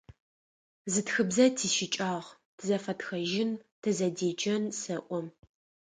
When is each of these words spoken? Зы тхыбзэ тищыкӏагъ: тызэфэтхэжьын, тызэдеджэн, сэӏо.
Зы 0.91 1.01
тхыбзэ 1.05 1.45
тищыкӏагъ: 1.57 2.27
тызэфэтхэжьын, 2.57 3.51
тызэдеджэн, 3.81 4.63
сэӏо. 4.79 5.19